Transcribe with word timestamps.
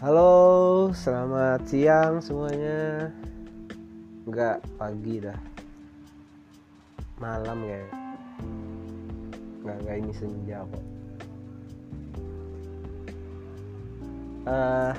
Halo, 0.00 0.88
selamat 0.96 1.68
siang 1.68 2.24
semuanya. 2.24 3.12
Enggak 4.24 4.64
pagi 4.80 5.20
dah. 5.20 5.36
Malam 7.20 7.60
ya. 7.68 7.84
Enggak 9.60 9.76
enggak 9.84 9.96
ini 10.00 10.12
senja 10.16 10.64
kok. 10.64 10.84
Eh 14.48 14.94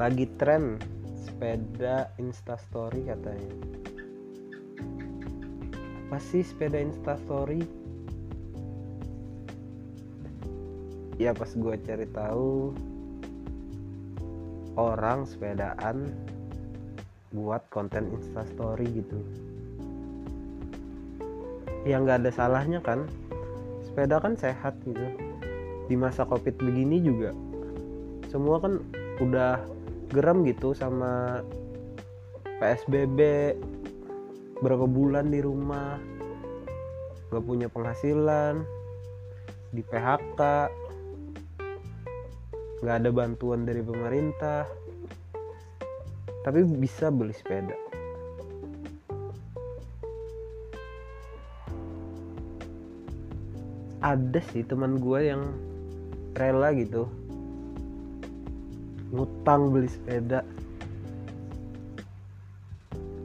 lagi 0.00 0.24
tren 0.40 0.80
sepeda 1.28 2.08
instastory 2.16 3.12
katanya. 3.12 3.52
Apa 6.08 6.16
sih 6.16 6.40
sepeda 6.48 6.80
instastory? 6.80 7.60
Ya 11.20 11.36
pas 11.36 11.52
gue 11.52 11.76
cari 11.84 12.08
tahu 12.08 12.72
orang 14.78 15.26
sepedaan 15.26 16.14
buat 17.34 17.66
konten 17.74 18.14
instastory 18.14 18.86
gitu. 19.02 19.18
Ya 21.82 21.98
nggak 21.98 22.22
ada 22.22 22.30
salahnya 22.30 22.78
kan 22.78 23.10
sepeda 23.82 24.22
kan 24.22 24.38
sehat 24.38 24.78
gitu. 24.86 25.02
Di 25.90 25.98
masa 25.98 26.22
covid 26.22 26.54
begini 26.62 27.02
juga 27.02 27.34
semua 28.30 28.60
kan 28.60 28.78
udah 29.18 29.58
geram 30.12 30.44
gitu 30.44 30.76
sama 30.76 31.42
PSBB 32.60 33.18
berapa 34.60 34.84
bulan 34.84 35.32
di 35.32 35.40
rumah 35.40 35.96
nggak 37.28 37.44
punya 37.44 37.68
penghasilan 37.72 38.64
di 39.72 39.84
PHK 39.84 40.40
nggak 42.78 42.96
ada 43.02 43.10
bantuan 43.10 43.66
dari 43.66 43.82
pemerintah. 43.82 44.62
Tapi 46.46 46.62
bisa 46.78 47.10
beli 47.10 47.34
sepeda. 47.34 47.74
Ada 53.98 54.38
sih 54.54 54.62
teman 54.62 55.02
gue 55.02 55.20
yang 55.26 55.42
rela 56.38 56.70
gitu. 56.72 57.10
Ngutang 59.10 59.74
beli 59.74 59.90
sepeda. 59.90 60.46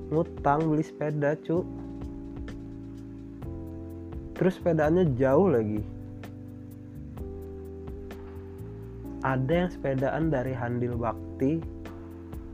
Ngutang 0.10 0.66
beli 0.66 0.82
sepeda 0.82 1.38
cu. 1.46 1.62
Terus 4.34 4.58
sepedaannya 4.58 5.14
jauh 5.14 5.46
lagi 5.46 6.03
ada 9.24 9.66
yang 9.66 9.72
sepedaan 9.72 10.28
dari 10.28 10.52
Handil 10.52 11.00
Bakti 11.00 11.64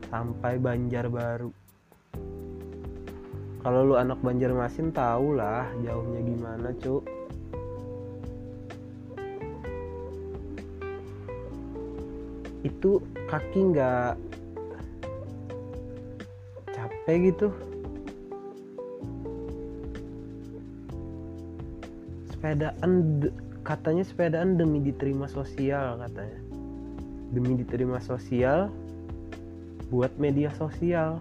sampai 0.06 0.54
Banjarbaru. 0.62 1.50
Kalau 3.60 3.80
lu 3.84 3.94
anak 3.98 4.22
Banjarmasin 4.22 4.94
tau 4.94 5.34
lah 5.34 5.66
jauhnya 5.82 6.22
gimana, 6.22 6.70
Cuk. 6.78 7.02
Itu 12.62 13.02
kaki 13.26 13.74
nggak 13.74 14.14
capek 16.70 17.34
gitu. 17.34 17.48
Sepedaan 22.30 23.26
katanya 23.66 24.04
sepedaan 24.06 24.56
demi 24.56 24.80
diterima 24.80 25.28
sosial 25.28 26.00
katanya 26.00 26.49
demi 27.30 27.54
diterima 27.58 28.02
sosial 28.02 28.70
buat 29.90 30.14
media 30.18 30.50
sosial. 30.54 31.18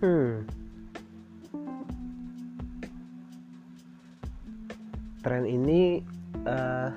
Hmm. 0.00 0.46
Tren 5.20 5.44
ini 5.44 6.00
uh, 6.48 6.90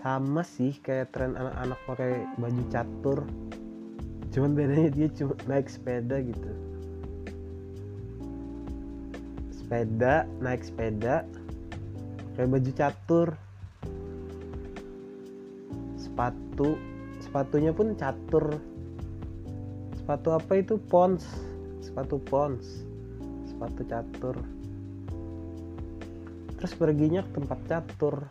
sama 0.00 0.40
sih 0.44 0.72
kayak 0.80 1.12
tren 1.12 1.36
anak-anak 1.36 1.80
pakai 1.84 2.12
baju 2.40 2.62
catur. 2.72 3.18
Cuman 4.32 4.56
bedanya 4.56 4.90
dia 4.90 5.08
cuma 5.12 5.36
naik 5.44 5.68
sepeda 5.68 6.24
gitu. 6.24 6.50
Sepeda 9.52 10.24
naik 10.40 10.64
sepeda 10.64 11.28
kayak 12.34 12.50
baju 12.50 12.70
catur. 12.74 13.28
Sepatu. 15.98 16.78
Sepatunya 17.22 17.70
pun 17.70 17.94
catur. 17.94 18.58
Sepatu 19.98 20.28
apa 20.34 20.52
itu? 20.58 20.76
Pons. 20.76 21.22
Sepatu 21.80 22.18
pons. 22.18 22.84
Sepatu 23.46 23.82
catur. 23.86 24.36
Terus 26.58 26.72
perginya 26.74 27.22
ke 27.22 27.30
tempat 27.38 27.58
catur. 27.70 28.26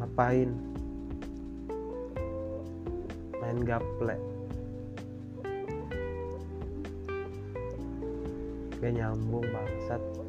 Ngapain? 0.00 0.50
Main 3.38 3.58
gaple. 3.62 4.16
Gak 8.82 8.92
nyambung 8.98 9.46
bangsat 9.46 10.21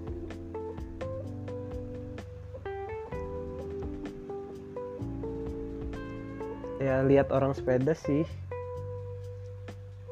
ya 6.83 6.99
lihat 7.07 7.31
orang 7.31 7.55
sepeda 7.55 7.95
sih. 7.95 8.27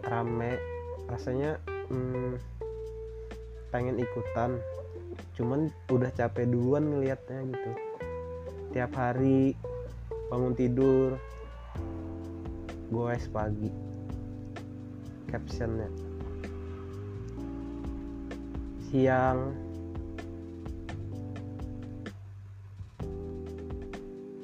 Rame. 0.08 0.56
Rasanya 1.12 1.60
hmm, 1.92 2.40
pengen 3.76 4.00
ikutan. 4.00 4.56
Cuman 5.36 5.68
udah 5.92 6.08
capek 6.16 6.48
duluan 6.48 6.88
ngelihatnya 6.88 7.44
gitu. 7.52 7.72
Tiap 8.72 8.96
hari 8.96 9.52
bangun 10.32 10.56
tidur 10.56 11.20
goes 12.88 13.28
pagi. 13.28 13.68
Captionnya. 15.28 15.92
Siang. 18.88 19.40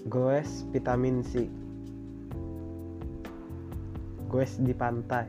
Goes 0.08 0.64
vitamin 0.72 1.20
C 1.24 1.67
goes 4.38 4.62
di 4.62 4.70
pantai. 4.70 5.26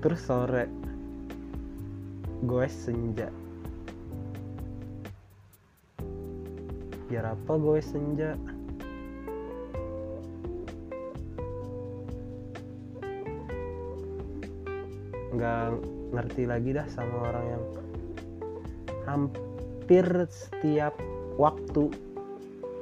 Terus 0.00 0.20
sore 0.24 0.64
goes 2.48 2.72
senja. 2.72 3.28
Biar 7.04 7.36
apa 7.36 7.52
goes 7.60 7.84
senja? 7.84 8.32
Nggak 15.36 15.84
ngerti 16.16 16.42
lagi 16.48 16.80
dah 16.80 16.88
sama 16.88 17.28
orang 17.28 17.44
yang 17.44 17.64
hampir 19.04 20.08
setiap 20.32 20.96
waktu 21.36 21.92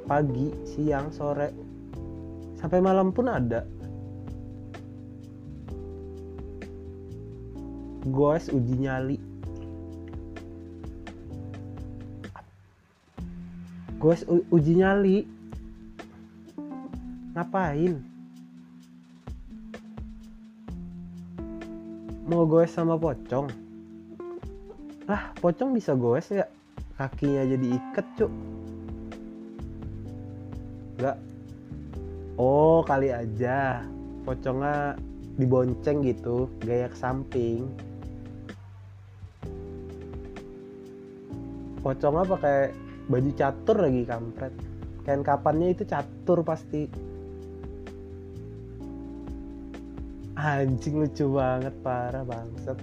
pagi 0.07 0.55
siang 0.63 1.11
sore 1.11 1.51
sampai 2.55 2.79
malam 2.79 3.11
pun 3.11 3.27
ada 3.27 3.67
goes 8.07 8.47
uji 8.47 8.87
nyali. 8.87 9.17
Goes 13.99 14.23
uji 14.27 14.73
nyali. 14.79 15.27
Ngapain? 17.35 17.99
Mau 22.29 22.47
goes 22.47 22.71
sama 22.71 22.95
pocong? 22.95 23.51
Lah 25.03 25.35
pocong 25.43 25.75
bisa 25.75 25.91
goes 25.99 26.31
ya? 26.31 26.47
Kakinya 26.95 27.43
jadi 27.43 27.67
iket 27.75 28.07
cuk. 28.15 28.31
Enggak 30.95 31.17
oh 32.39 32.79
kali 32.87 33.11
aja. 33.11 33.83
Pocongnya 34.23 34.95
dibonceng 35.35 36.03
gitu 36.03 36.51
gaya 36.63 36.91
ke 36.91 36.95
samping 36.99 37.88
pocongnya 41.79 42.23
pakai 42.27 42.57
baju 43.09 43.31
catur 43.33 43.77
lagi 43.81 44.01
kampret. 44.05 44.53
Kain 45.07 45.23
kapannya 45.25 45.73
itu 45.73 45.83
catur 45.87 46.43
pasti. 46.45 46.85
Anjing 50.39 51.03
lucu 51.03 51.25
banget 51.35 51.75
parah 51.83 52.23
bangsat. 52.23 52.77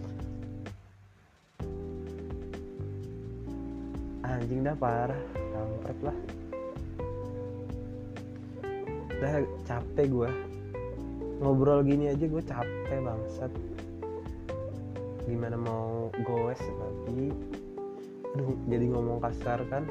Anjing 4.27 4.61
dah 4.67 4.77
parah. 4.77 5.23
Kampret 5.33 5.99
lah. 6.05 6.19
Udah 9.17 9.33
capek 9.65 10.07
gue 10.13 10.31
ngobrol 11.41 11.85
gini 11.85 12.13
aja 12.13 12.25
gue 12.25 12.43
capek 12.45 12.99
bangsat. 13.01 13.53
Gimana 15.25 15.57
mau 15.57 16.13
goes 16.25 16.61
lagi 16.61 17.33
aduh 18.37 18.53
jadi 18.69 18.85
ngomong 18.93 19.25
kasar 19.25 19.65
kan 19.73 19.89